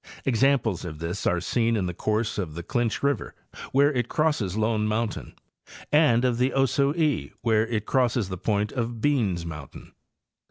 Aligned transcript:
Examples 0.25 0.83
of 0.83 0.97
this 0.97 1.27
are 1.27 1.39
seen 1.39 1.75
in 1.77 1.85
the 1.85 1.93
course 1.93 2.39
of 2.39 2.55
the 2.55 2.63
Clinch 2.63 3.03
river 3.03 3.35
where 3.71 3.93
it 3.93 4.09
crosses 4.09 4.57
Lone 4.57 4.87
mountain, 4.87 5.35
and 5.91 6.25
of 6.25 6.39
the 6.39 6.51
Ocoee 6.55 7.33
where 7.41 7.67
it 7.67 7.85
crosses 7.85 8.27
the 8.27 8.35
point 8.39 8.71
of 8.71 8.99
Beans 8.99 9.45
mountain. 9.45 9.91